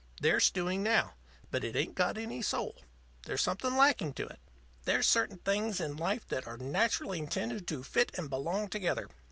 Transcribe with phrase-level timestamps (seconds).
[0.19, 1.13] They're stewing now.
[1.51, 2.75] But it ain't got any soul.
[3.27, 4.39] There's something lacking to it.
[4.85, 9.07] There's certain things in life that are naturally intended to fit and belong together.